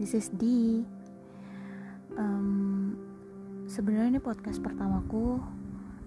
this 0.00 0.16
is 0.16 0.32
D. 0.32 0.80
Um, 2.16 2.96
sebenarnya 3.68 4.16
ini 4.16 4.20
podcast 4.24 4.56
pertamaku. 4.64 5.36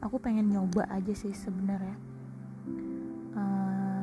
Aku 0.02 0.18
pengen 0.18 0.50
nyoba 0.50 0.90
aja 0.90 1.14
sih 1.14 1.30
sebenarnya. 1.30 1.94
Uh, 3.38 4.02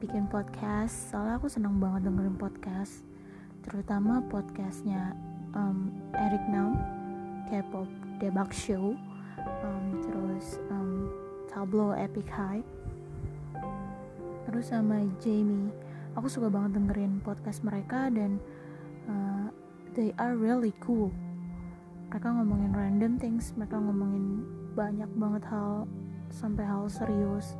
bikin 0.00 0.24
podcast, 0.32 1.12
soalnya 1.12 1.36
aku 1.36 1.52
seneng 1.52 1.76
banget 1.76 2.08
dengerin 2.08 2.40
podcast, 2.40 3.04
terutama 3.60 4.24
podcastnya 4.32 5.12
um, 5.52 5.92
Eric 6.16 6.40
Nam, 6.48 6.80
K-pop 7.52 7.92
debug 8.24 8.48
show, 8.56 8.96
um, 9.36 9.84
terus 10.00 10.56
um, 10.72 11.12
Tableau 11.52 11.92
Epic 11.92 12.24
High, 12.32 12.64
terus 14.48 14.72
sama 14.72 15.04
Jamie. 15.20 15.68
Aku 16.16 16.26
suka 16.26 16.48
banget 16.48 16.80
dengerin 16.80 17.20
podcast 17.20 17.60
mereka 17.62 18.08
dan 18.08 18.40
they 19.94 20.14
are 20.18 20.38
really 20.38 20.72
cool. 20.82 21.10
Mereka 22.10 22.26
ngomongin 22.26 22.72
random 22.74 23.12
things 23.18 23.54
mereka 23.54 23.78
ngomongin 23.78 24.42
banyak 24.74 25.10
banget 25.18 25.42
hal 25.46 25.86
sampai 26.30 26.66
hal 26.66 26.86
serius. 26.90 27.54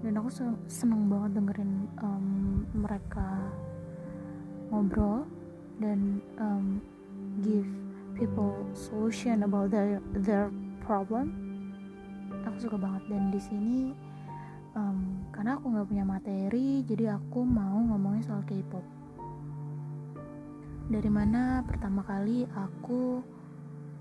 Dan 0.00 0.16
aku 0.16 0.30
seneng 0.66 1.10
banget 1.12 1.38
dengerin 1.38 1.72
um, 2.00 2.26
mereka 2.72 3.52
ngobrol 4.70 5.26
dan 5.82 6.22
um, 6.40 6.80
give 7.44 7.66
people 8.16 8.54
solution 8.72 9.44
about 9.44 9.68
their 9.70 9.98
their 10.24 10.48
problem. 10.82 11.34
Aku 12.46 12.70
suka 12.70 12.78
banget. 12.78 13.02
Dan 13.10 13.28
di 13.34 13.40
sini 13.42 13.78
um, 14.74 15.26
karena 15.34 15.58
aku 15.58 15.74
nggak 15.74 15.88
punya 15.90 16.04
materi 16.06 16.82
jadi 16.86 17.18
aku 17.18 17.42
mau 17.42 17.82
ngomongin 17.90 18.22
soal 18.22 18.42
K-pop 18.46 18.99
dari 20.90 21.06
mana 21.06 21.62
pertama 21.62 22.02
kali 22.02 22.42
aku 22.50 23.22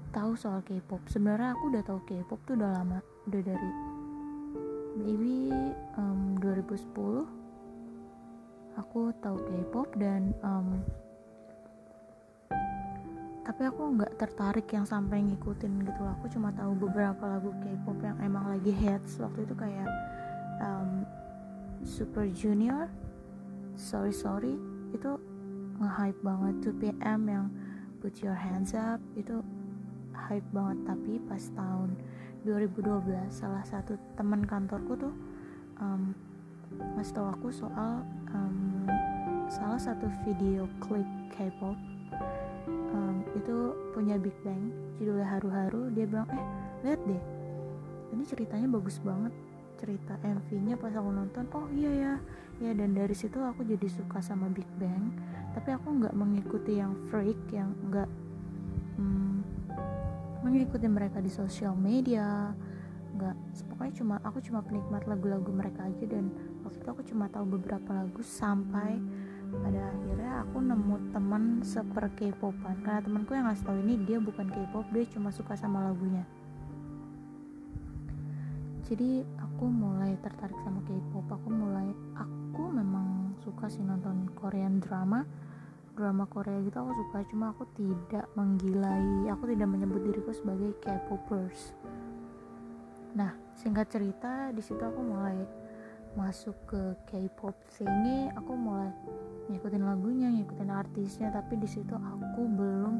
tahu 0.10 0.34
soal 0.34 0.66
K-pop? 0.66 1.06
Sebenarnya 1.06 1.54
aku 1.54 1.70
udah 1.70 1.84
tahu 1.86 2.02
K-pop 2.10 2.42
tuh 2.50 2.58
udah 2.58 2.82
lama 2.82 2.98
udah 3.30 3.42
dari 3.46 3.72
maybe 4.98 5.54
um, 6.02 6.34
2010 6.42 7.30
aku 8.74 9.14
tahu 9.22 9.38
K-pop 9.38 9.94
dan 10.02 10.34
um, 10.42 10.82
tapi 13.46 13.66
aku 13.70 13.82
nggak 13.98 14.18
tertarik 14.18 14.66
yang 14.74 14.86
sampai 14.86 15.22
ngikutin 15.26 15.86
gitu 15.86 16.02
aku 16.06 16.26
cuma 16.34 16.50
tahu 16.58 16.74
beberapa 16.74 17.38
lagu 17.38 17.54
K-pop 17.62 18.02
yang 18.02 18.18
emang 18.26 18.50
lagi 18.50 18.74
hits. 18.74 19.22
Waktu 19.22 19.46
itu 19.46 19.54
kayak 19.54 19.90
um, 20.58 21.06
Super 21.86 22.26
Junior 22.34 22.90
Sorry 23.78 24.10
Sorry 24.10 24.58
itu 24.90 25.29
nge-hype 25.80 26.20
banget 26.22 26.56
2PM 26.68 27.22
yang 27.28 27.46
Put 28.00 28.20
Your 28.24 28.36
Hands 28.36 28.72
Up 28.76 29.00
itu 29.16 29.44
hype 30.16 30.48
banget. 30.52 30.78
Tapi 30.88 31.20
pas 31.28 31.44
tahun 31.56 31.96
2012 32.48 33.04
salah 33.32 33.64
satu 33.68 34.00
teman 34.16 34.48
kantorku 34.48 34.96
tuh 34.96 35.12
um, 35.84 36.16
ngasih 36.96 37.16
tau 37.16 37.28
aku 37.34 37.52
soal 37.52 38.04
um, 38.32 38.86
salah 39.50 39.82
satu 39.82 40.08
video 40.24 40.70
klip 40.80 41.08
K-pop 41.34 41.76
um, 42.94 43.26
itu 43.36 43.74
punya 43.92 44.16
Big 44.16 44.36
Bang 44.46 44.72
judulnya 45.02 45.28
Haru-Haru 45.28 45.92
dia 45.92 46.06
bilang 46.06 46.30
eh 46.32 46.46
lihat 46.86 47.02
deh 47.04 47.24
ini 48.16 48.24
ceritanya 48.24 48.68
bagus 48.70 49.02
banget 49.02 49.34
cerita 49.80 50.20
MV-nya 50.20 50.76
pas 50.76 50.92
aku 50.92 51.10
nonton 51.10 51.48
oh 51.56 51.72
iya 51.72 51.92
ya. 51.92 52.14
Ya 52.60 52.76
dan 52.76 52.92
dari 52.92 53.16
situ 53.16 53.40
aku 53.40 53.64
jadi 53.64 53.88
suka 53.88 54.20
sama 54.20 54.52
Big 54.52 54.68
Bang. 54.76 55.16
Tapi 55.56 55.72
aku 55.72 56.04
nggak 56.04 56.12
mengikuti 56.12 56.76
yang 56.76 56.92
freak 57.08 57.40
yang 57.56 57.72
nggak 57.88 58.10
hmm, 59.00 59.40
mengikuti 60.44 60.92
mereka 60.92 61.24
di 61.24 61.32
sosial 61.32 61.80
media. 61.80 62.52
Nggak 63.16 63.36
pokoknya 63.72 63.94
cuma 63.96 64.16
aku 64.28 64.44
cuma 64.44 64.60
penikmat 64.60 65.08
lagu-lagu 65.08 65.48
mereka 65.56 65.88
aja. 65.88 66.04
Dan 66.04 66.36
waktu 66.68 66.84
itu 66.84 66.90
aku 66.92 67.04
cuma 67.08 67.32
tahu 67.32 67.56
beberapa 67.56 67.96
lagu 67.96 68.20
sampai 68.20 69.00
pada 69.50 69.82
akhirnya 69.96 70.44
aku 70.44 70.58
nemu 70.60 70.96
teman 71.16 71.44
seper 71.64 72.12
K-popan. 72.20 72.84
Karena 72.84 73.00
temanku 73.00 73.32
yang 73.32 73.48
ngasih 73.48 73.64
tahu 73.64 73.80
ini 73.88 73.96
dia 74.04 74.20
bukan 74.20 74.52
K-pop 74.52 74.84
dia 74.92 75.08
cuma 75.08 75.32
suka 75.32 75.56
sama 75.56 75.88
lagunya 75.88 76.28
jadi 78.90 79.22
aku 79.38 79.70
mulai 79.70 80.18
tertarik 80.18 80.58
sama 80.66 80.82
K-pop. 80.82 81.30
Aku 81.30 81.54
mulai 81.54 81.94
aku 82.18 82.74
memang 82.74 83.38
suka 83.38 83.70
sih 83.70 83.86
nonton 83.86 84.34
Korean 84.34 84.82
drama 84.82 85.22
drama 85.94 86.26
Korea 86.26 86.58
gitu 86.66 86.82
aku 86.82 86.98
suka. 87.06 87.22
Cuma 87.30 87.54
aku 87.54 87.70
tidak 87.78 88.26
menggilai 88.34 89.30
aku 89.30 89.46
tidak 89.54 89.70
menyebut 89.70 90.02
diriku 90.10 90.34
sebagai 90.34 90.74
K-popers. 90.82 91.78
Nah 93.14 93.38
singkat 93.54 93.94
cerita 93.94 94.50
di 94.50 94.64
situ 94.66 94.82
aku 94.82 95.06
mulai 95.06 95.38
masuk 96.18 96.58
ke 96.66 96.82
K-pop 97.06 97.54
sini 97.70 98.34
aku 98.34 98.58
mulai 98.58 98.90
ngikutin 99.54 99.86
lagunya 99.86 100.34
ngikutin 100.34 100.72
artisnya. 100.74 101.30
Tapi 101.30 101.62
di 101.62 101.70
situ 101.70 101.94
aku 101.94 102.42
belum 102.58 102.96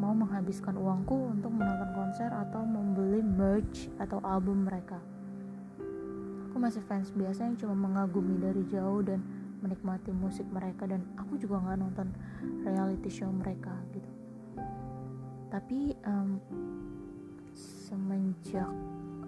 mau 0.00 0.16
menghabiskan 0.16 0.72
uangku 0.72 1.36
untuk 1.36 1.52
menonton 1.52 1.92
konser 1.92 2.32
atau 2.32 2.64
membeli 2.64 3.20
merch 3.20 3.92
atau 4.00 4.24
album 4.24 4.64
mereka 4.64 4.96
aku 6.58 6.74
masih 6.74 6.82
fans 6.90 7.14
biasa 7.14 7.46
yang 7.46 7.54
cuma 7.54 7.86
mengagumi 7.86 8.34
dari 8.34 8.66
jauh 8.66 8.98
dan 9.06 9.22
menikmati 9.62 10.10
musik 10.10 10.42
mereka 10.50 10.90
dan 10.90 11.06
aku 11.14 11.38
juga 11.38 11.62
nggak 11.62 11.78
nonton 11.78 12.10
reality 12.66 13.06
show 13.06 13.30
mereka 13.30 13.70
gitu. 13.94 14.10
Tapi 15.54 15.94
um, 16.02 16.42
semenjak 17.54 18.66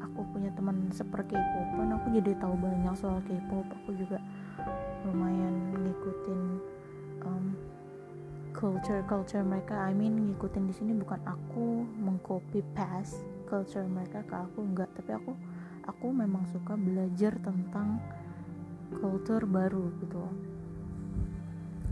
aku 0.02 0.26
punya 0.34 0.50
teman 0.58 0.90
seperti 0.90 1.38
K-popan 1.38 2.02
aku 2.02 2.18
jadi 2.18 2.34
tahu 2.42 2.50
banyak 2.58 2.98
soal 2.98 3.22
K-pop. 3.22 3.78
Aku 3.78 3.94
juga 3.94 4.18
lumayan 5.06 5.54
ngikutin 5.86 6.40
um, 7.30 7.54
culture 8.50 9.06
culture 9.06 9.46
mereka. 9.46 9.86
I 9.86 9.94
mean 9.94 10.34
ngikutin 10.34 10.66
di 10.66 10.74
sini 10.74 10.98
bukan 10.98 11.22
aku 11.30 11.86
mengcopy 11.94 12.66
paste 12.74 13.22
culture 13.46 13.86
mereka 13.86 14.18
ke 14.26 14.34
aku 14.34 14.66
enggak 14.66 14.90
tapi 14.98 15.14
aku 15.14 15.30
aku 15.90 16.14
memang 16.14 16.46
suka 16.54 16.78
belajar 16.78 17.34
tentang 17.42 17.98
kultur 19.02 19.42
baru 19.50 19.90
gitu. 19.98 20.22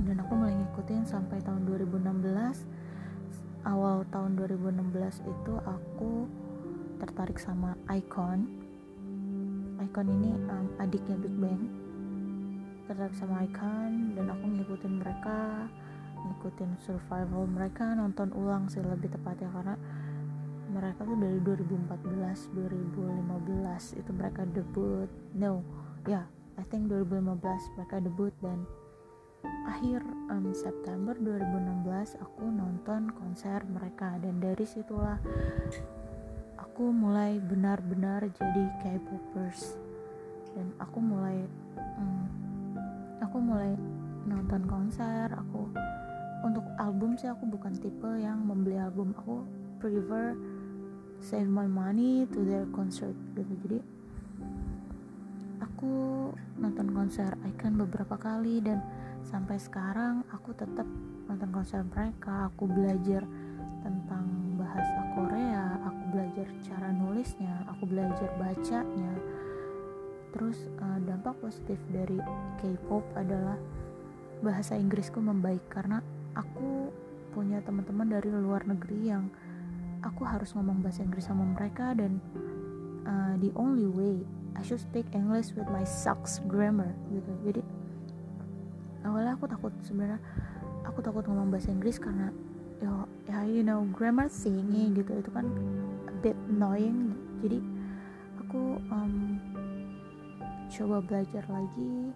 Dan 0.06 0.22
aku 0.22 0.38
mulai 0.38 0.54
ngikutin 0.54 1.02
sampai 1.02 1.42
tahun 1.42 1.66
2016 1.66 2.62
awal 3.66 4.06
tahun 4.14 4.38
2016 4.38 5.26
itu 5.26 5.54
aku 5.66 6.30
tertarik 7.02 7.42
sama 7.42 7.74
Icon. 7.90 8.46
Icon 9.82 10.06
ini 10.06 10.30
um, 10.46 10.66
adiknya 10.78 11.18
Big 11.18 11.34
Bang. 11.34 11.66
Tertarik 12.86 13.18
sama 13.18 13.42
Icon 13.42 14.14
dan 14.14 14.30
aku 14.30 14.44
ngikutin 14.46 14.94
mereka 15.02 15.66
ngikutin 16.18 16.70
survival 16.82 17.46
mereka 17.46 17.94
nonton 17.94 18.30
ulang 18.34 18.66
sih 18.66 18.82
lebih 18.82 19.10
tepatnya 19.10 19.50
karena 19.54 19.74
mereka 20.68 21.04
tuh 21.04 21.16
dari 21.16 21.40
2014 21.40 22.52
2015 22.52 24.00
itu 24.00 24.10
mereka 24.12 24.42
debut. 24.48 25.08
No 25.32 25.64
ya 26.04 26.22
yeah, 26.22 26.26
I 26.60 26.64
think 26.68 26.92
2015 26.92 27.40
mereka 27.78 27.96
debut 28.00 28.34
dan 28.44 28.68
akhir 29.68 30.02
um, 30.32 30.50
September 30.50 31.14
2016 31.14 32.18
aku 32.18 32.44
nonton 32.48 33.12
konser 33.14 33.62
mereka 33.68 34.16
dan 34.18 34.40
dari 34.42 34.66
situlah 34.66 35.20
aku 36.58 36.90
mulai 36.90 37.38
benar-benar 37.42 38.26
jadi 38.34 38.64
K-popers. 38.82 39.78
Dan 40.54 40.74
aku 40.82 40.98
mulai 40.98 41.46
um, 41.98 42.24
aku 43.22 43.36
mulai 43.38 43.74
nonton 44.26 44.66
konser 44.66 45.30
aku 45.32 45.70
untuk 46.42 46.62
album 46.78 47.18
sih 47.18 47.26
aku 47.26 47.50
bukan 47.50 47.74
tipe 47.78 48.10
yang 48.18 48.42
membeli 48.46 48.78
album. 48.78 49.14
Aku 49.22 49.42
prefer 49.78 50.34
save 51.18 51.50
my 51.50 51.66
money 51.66 52.24
to 52.30 52.42
their 52.46 52.66
concert 52.70 53.14
gitu. 53.34 53.52
Jadi 53.66 53.78
aku 55.62 55.92
nonton 56.58 56.90
konser 56.94 57.34
Icon 57.46 57.78
beberapa 57.78 58.18
kali 58.18 58.62
dan 58.62 58.82
sampai 59.26 59.58
sekarang 59.58 60.22
aku 60.30 60.54
tetap 60.54 60.86
nonton 61.26 61.50
konser 61.50 61.82
mereka. 61.86 62.50
Aku 62.54 62.66
belajar 62.70 63.26
tentang 63.82 64.26
bahasa 64.58 65.00
Korea 65.14 65.78
aku 65.86 66.02
belajar 66.10 66.46
cara 66.66 66.88
nulisnya 66.90 67.54
aku 67.70 67.86
belajar 67.86 68.30
bacanya. 68.36 69.12
Terus 70.34 70.58
uh, 70.82 70.98
dampak 71.08 71.40
positif 71.40 71.80
dari 71.88 72.20
K-pop 72.60 73.02
adalah 73.16 73.56
bahasa 74.44 74.76
Inggrisku 74.76 75.18
membaik 75.18 75.64
karena 75.72 76.04
aku 76.36 76.92
punya 77.32 77.58
teman-teman 77.64 78.08
dari 78.12 78.28
luar 78.30 78.62
negeri 78.68 79.08
yang 79.08 79.30
aku 80.02 80.22
harus 80.22 80.54
ngomong 80.54 80.82
bahasa 80.82 81.02
Inggris 81.02 81.26
sama 81.26 81.42
mereka 81.42 81.94
dan 81.96 82.22
uh, 83.06 83.34
the 83.42 83.50
only 83.58 83.86
way 83.86 84.22
I 84.54 84.62
should 84.62 84.82
speak 84.82 85.06
English 85.14 85.54
with 85.54 85.66
my 85.70 85.82
sucks 85.86 86.42
grammar 86.46 86.90
gitu. 87.10 87.32
Jadi 87.46 87.62
awalnya 89.06 89.38
aku 89.38 89.46
takut 89.46 89.72
sebenarnya 89.86 90.18
aku 90.82 90.98
takut 91.02 91.24
ngomong 91.26 91.50
bahasa 91.50 91.70
Inggris 91.70 91.98
karena 92.02 92.34
ya 92.78 92.90
ya 93.26 93.38
you 93.46 93.62
know 93.62 93.86
grammar 93.94 94.26
thingy 94.30 94.90
gitu. 94.94 95.18
Itu 95.18 95.30
kan 95.30 95.46
a 96.10 96.14
bit 96.22 96.38
annoying. 96.50 97.14
Jadi 97.42 97.62
aku 98.42 98.82
um, 98.90 99.38
coba 100.70 100.96
belajar 101.02 101.44
lagi. 101.46 102.10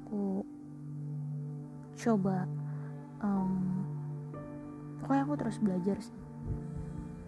Aku 0.00 0.44
coba 1.96 2.48
um, 3.20 3.84
pokoknya 5.00 5.22
aku 5.28 5.34
terus 5.38 5.56
belajar 5.60 5.96
sih 6.00 6.21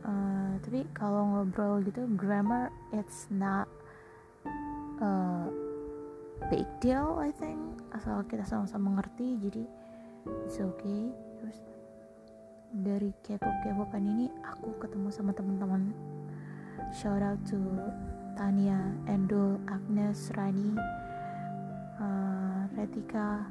uh, 0.05 0.53
tapi 0.63 0.87
kalau 0.93 1.25
ngobrol 1.27 1.81
gitu 1.83 2.05
grammar 2.15 2.71
it's 2.93 3.27
not 3.33 3.67
a 5.01 5.13
big 6.53 6.69
deal 6.79 7.19
I 7.19 7.33
think. 7.35 7.59
Asal 7.95 8.23
kita 8.29 8.45
sama-sama 8.47 8.91
mengerti 8.93 9.39
jadi 9.41 9.65
it's 10.47 10.61
okay. 10.61 11.11
Terus 11.41 11.59
dari 12.75 13.11
K-pop 13.23 13.55
K-popan 13.63 14.03
ini 14.03 14.27
aku 14.45 14.77
ketemu 14.83 15.09
sama 15.11 15.33
teman-teman. 15.33 15.95
Shout 16.95 17.23
out 17.23 17.39
to 17.51 17.59
Tania, 18.35 18.79
Endul, 19.07 19.63
Agnes, 19.71 20.31
Rani, 20.35 20.75
uh, 22.03 22.67
Retika, 22.75 23.47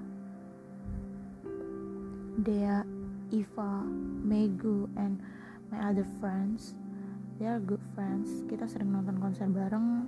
Dea, 2.43 2.83
Iva, 3.31 3.83
Megu, 4.27 4.91
and 4.99 5.23
my 5.71 5.91
other 5.91 6.07
friends. 6.19 6.75
They 7.37 7.47
are 7.47 7.59
good 7.59 7.81
friends. 7.93 8.43
Kita 8.49 8.67
sering 8.67 8.91
nonton 8.91 9.19
konser 9.19 9.47
bareng. 9.47 10.07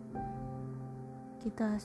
Kita 1.40 1.78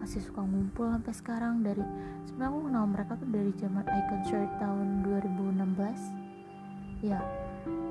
masih 0.00 0.24
suka 0.24 0.40
ngumpul 0.40 0.88
sampai 0.88 1.12
sekarang 1.12 1.60
dari 1.60 1.84
sebenarnya 2.24 2.48
aku 2.48 2.60
kenal 2.64 2.84
mereka 2.88 3.12
tuh 3.20 3.28
dari 3.28 3.52
zaman 3.60 3.84
Icon 3.84 4.22
Shirt 4.24 4.50
tahun 4.56 5.04
2016. 5.04 7.04
Ya, 7.04 7.20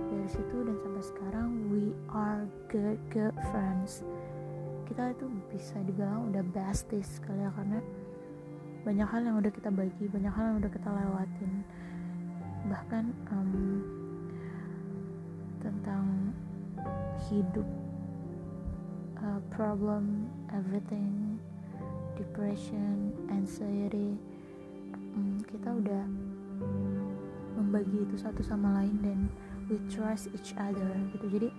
dari 0.10 0.28
situ 0.32 0.56
dan 0.66 0.76
sampai 0.82 1.04
sekarang 1.04 1.48
we 1.70 1.94
are 2.10 2.50
good 2.74 2.98
good 3.14 3.36
friends. 3.54 4.02
Kita 4.90 5.14
itu 5.14 5.30
bisa 5.54 5.78
dibilang 5.86 6.34
udah 6.34 6.42
besties 6.42 7.22
kali 7.22 7.44
ya 7.44 7.54
karena 7.54 7.80
banyak 8.82 9.08
hal 9.08 9.22
yang 9.22 9.38
udah 9.38 9.52
kita 9.54 9.70
bagi, 9.70 10.10
banyak 10.10 10.34
hal 10.34 10.44
yang 10.52 10.58
udah 10.58 10.72
kita 10.74 10.90
lewatin 10.90 11.54
bahkan 12.70 13.10
um, 13.34 13.82
tentang 15.62 16.34
hidup 17.30 17.66
uh, 19.22 19.42
problem 19.54 20.28
everything 20.52 21.38
depression 22.18 23.14
anxiety. 23.30 24.18
Um, 24.94 25.40
kita 25.48 25.70
udah 25.72 26.04
membagi 27.58 28.04
itu 28.04 28.16
satu 28.18 28.42
sama 28.42 28.82
lain 28.82 28.96
dan 29.02 29.20
we 29.70 29.78
trust 29.88 30.28
each 30.34 30.54
other 30.58 30.92
gitu. 31.14 31.26
Jadi 31.30 31.50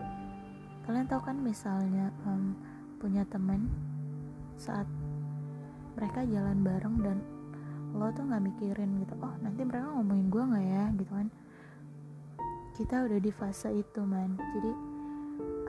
kalian 0.84 1.06
tahu 1.06 1.22
kan 1.22 1.38
misalnya 1.38 2.10
um, 2.26 2.58
punya 2.98 3.22
teman 3.30 3.70
saat 4.58 4.86
mereka 5.94 6.26
jalan 6.26 6.58
bareng 6.62 6.96
dan 7.02 7.18
lo 7.92 8.08
tuh 8.16 8.24
nggak 8.24 8.40
mikirin 8.48 9.04
gitu 9.04 9.12
oh 9.20 9.34
nanti 9.44 9.68
mereka 9.68 9.84
ngomongin 9.92 10.26
gue 10.32 10.42
nggak 10.42 10.66
ya? 10.66 10.84
Gitu 10.96 11.12
kan 11.12 11.28
kita 12.82 13.06
udah 13.06 13.22
di 13.22 13.30
fase 13.30 13.70
itu 13.70 14.02
man. 14.02 14.34
Jadi 14.58 14.72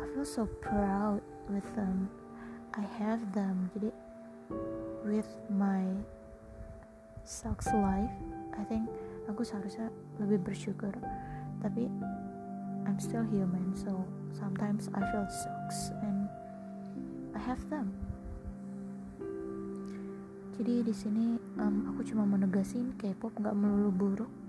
I 0.01 0.05
feel 0.17 0.25
so 0.25 0.49
proud 0.65 1.21
with 1.45 1.65
them. 1.77 2.09
I 2.73 2.81
have 2.97 3.21
them. 3.37 3.69
Jadi 3.77 3.93
with 5.05 5.29
my 5.53 5.93
sucks 7.21 7.69
life 7.69 8.09
I 8.57 8.65
think 8.65 8.89
aku 9.29 9.45
seharusnya 9.45 9.93
lebih 10.17 10.41
bersyukur. 10.41 10.89
Tapi 11.61 11.85
I'm 12.89 12.97
still 12.97 13.21
human 13.29 13.77
so 13.77 13.93
sometimes 14.33 14.89
I 14.97 15.05
feel 15.13 15.29
sucks 15.29 15.93
and 16.01 16.25
I 17.37 17.39
have 17.45 17.61
them. 17.69 17.93
Jadi 20.57 20.81
di 20.81 20.93
sini 20.97 21.37
um, 21.61 21.93
aku 21.93 22.01
cuma 22.09 22.25
mau 22.25 22.41
negasin 22.41 22.97
K-pop 22.97 23.37
nggak 23.37 23.53
melulu 23.53 23.93
buruk. 23.93 24.42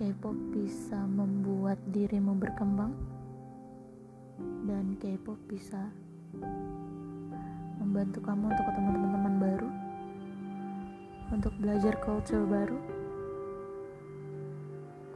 K-pop 0.00 0.32
bisa 0.48 0.96
membuat 0.96 1.76
dirimu 1.92 2.32
berkembang? 2.32 2.96
Dan 4.64 4.96
K-pop 4.96 5.36
bisa 5.44 5.92
membantu 7.76 8.24
kamu 8.24 8.48
untuk 8.48 8.64
ketemu 8.64 8.88
teman-teman 8.96 9.34
baru, 9.36 9.68
untuk 11.36 11.52
belajar 11.60 12.00
culture 12.00 12.48
baru, 12.48 12.80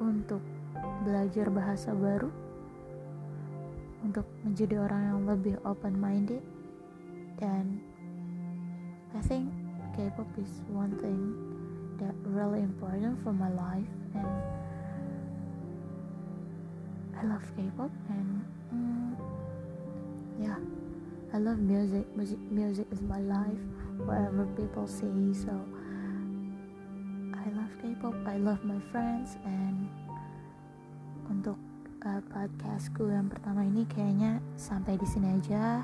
untuk 0.04 0.44
belajar 1.08 1.48
bahasa 1.48 1.96
baru, 1.96 2.28
untuk 4.04 4.28
menjadi 4.44 4.84
orang 4.84 5.02
yang 5.08 5.20
lebih 5.24 5.56
open 5.64 5.96
minded 5.96 6.44
dan 7.40 7.80
I 9.16 9.24
think 9.24 9.48
K-pop 9.96 10.28
is 10.36 10.60
one 10.68 10.92
thing 11.00 11.32
that 11.96 12.12
really 12.28 12.60
important 12.60 13.16
for 13.24 13.32
my 13.32 13.48
life 13.48 13.88
and 14.12 14.63
I 17.24 17.26
love 17.26 17.48
K-pop 17.56 17.88
and 18.12 18.44
mm, 18.68 19.16
yeah. 20.36 20.60
I 21.32 21.40
love 21.40 21.56
music. 21.56 22.04
Music 22.12 22.36
music 22.52 22.84
is 22.92 23.00
my 23.00 23.16
life 23.16 23.64
whatever 24.04 24.44
people 24.52 24.84
say 24.84 25.08
so 25.32 25.56
I 27.32 27.48
love 27.56 27.72
K-pop. 27.80 28.12
I 28.28 28.36
love 28.36 28.60
my 28.60 28.76
friends 28.92 29.40
and 29.48 29.88
untuk 31.32 31.56
uh, 32.04 32.20
podcastku 32.28 33.08
yang 33.08 33.32
pertama 33.32 33.64
ini 33.64 33.88
kayaknya 33.88 34.44
sampai 34.60 35.00
di 35.00 35.08
sini 35.08 35.32
aja. 35.32 35.80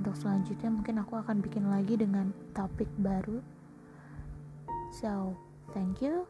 Untuk 0.00 0.16
selanjutnya 0.16 0.72
mungkin 0.72 1.04
aku 1.04 1.20
akan 1.20 1.44
bikin 1.44 1.68
lagi 1.68 2.00
dengan 2.00 2.32
topik 2.56 2.88
baru. 2.96 3.44
So 5.04 5.36
thank 5.76 6.00
you 6.00 6.24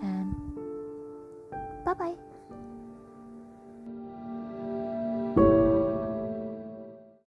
and 0.00 0.32
bye 1.84 1.92
bye 1.92 2.23